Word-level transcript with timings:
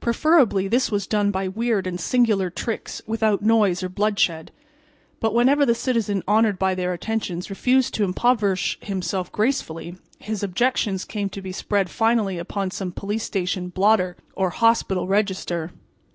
Preferably 0.00 0.66
this 0.66 0.90
was 0.90 1.06
done 1.06 1.30
by 1.30 1.46
weird 1.46 1.86
and 1.86 2.00
singular 2.00 2.48
tricks 2.48 3.02
without 3.06 3.42
noise 3.42 3.82
or 3.82 3.90
bloodshed; 3.90 4.50
but 5.20 5.34
whenever 5.34 5.66
the 5.66 5.74
citizen 5.74 6.22
honored 6.26 6.58
by 6.58 6.74
their 6.74 6.94
attentions 6.94 7.50
refused 7.50 7.92
to 7.92 8.02
impoverish 8.02 8.78
himself 8.80 9.30
gracefully 9.30 9.96
his 10.18 10.42
objections 10.42 11.04
came 11.04 11.28
to 11.28 11.42
be 11.42 11.52
spread 11.52 11.90
finally 11.90 12.38
upon 12.38 12.70
some 12.70 12.92
police 12.92 13.24
station 13.24 13.68
blotter 13.68 14.16
or 14.34 14.48
hospital 14.48 15.06
register. 15.06 15.70